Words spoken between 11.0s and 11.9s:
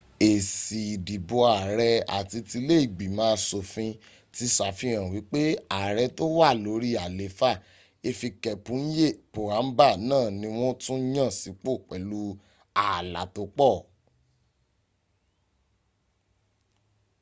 yàn sípò